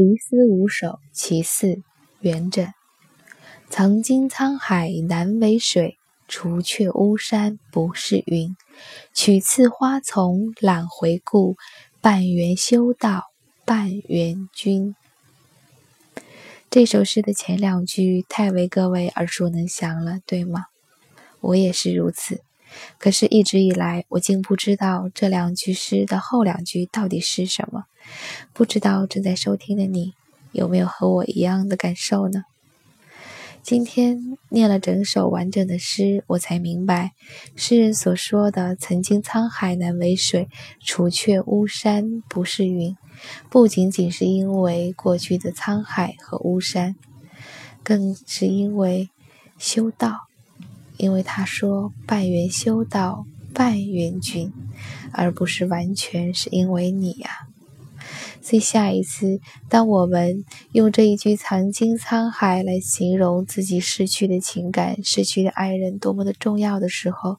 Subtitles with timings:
[0.00, 1.82] 离思五首其四，
[2.20, 2.70] 元稹。
[3.68, 5.96] 曾经沧海难为水，
[6.28, 8.56] 除却巫山不是云。
[9.12, 11.56] 取次花丛懒回顾，
[12.00, 13.24] 半缘修道
[13.66, 14.94] 半缘君。
[16.70, 20.66] 这首诗的前两句太为各位耳熟能详了，对吗？
[21.40, 22.42] 我也是如此。
[22.96, 27.86] 可是，一直以来，我竟不知道这两句诗的后两句到底是什么。
[28.52, 30.12] 不知道正在收听的你，
[30.52, 32.44] 有没有和我一样的感受呢？
[33.64, 37.10] 今天念了整首完整的诗，我才明白，
[37.56, 40.48] 诗人所说的“曾经沧海难为水，
[40.84, 42.96] 除却巫山不是云”，
[43.48, 46.96] 不仅仅是因为过去的沧海和巫山，
[47.82, 49.08] 更是因为
[49.58, 50.28] 修道。
[50.96, 54.52] 因为他说“半缘修道，半缘君”，
[55.12, 57.30] 而不是完全是因为你呀。
[58.42, 59.40] 所以下一次，
[59.70, 67.38] 当我们用这一句“曾经沧海”来形容自己失去的情感、失去的爱人多么的重要的时候，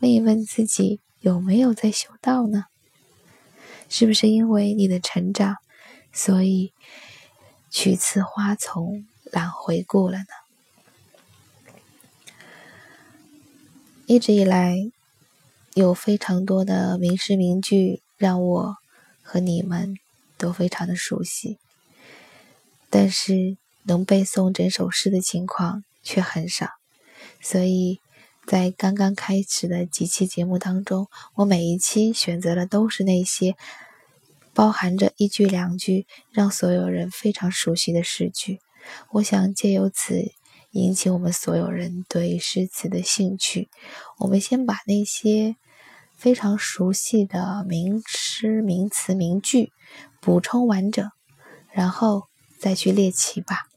[0.00, 2.64] 问一问自己有没有在修道呢？
[3.94, 5.56] 是不是因为你的成长，
[6.14, 6.72] 所以
[7.70, 10.24] 取次花丛懒回顾了呢？
[14.06, 14.90] 一直以来，
[15.74, 18.76] 有非常多的名诗名句让我
[19.22, 19.98] 和你们
[20.38, 21.58] 都非常的熟悉，
[22.88, 26.70] 但是能背诵整首诗的情况却很少。
[27.42, 28.00] 所以
[28.46, 33.56] 在刚刚开始的几期节目当中，我每一期选择的都是那些
[34.52, 38.60] 包含着一句两句让所有人非常熟悉的诗句。
[39.12, 40.32] 我想借由此。
[40.74, 43.68] 引起我们所有人对诗词的兴趣。
[44.16, 45.56] 我们先把那些
[46.16, 49.70] 非常熟悉的名诗、名词、名句
[50.22, 51.10] 补充完整，
[51.72, 52.22] 然后
[52.58, 53.71] 再去猎奇吧。